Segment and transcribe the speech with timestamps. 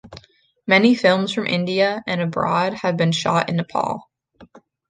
[0.65, 4.07] Many films from India and abroad have been shot in Nepal.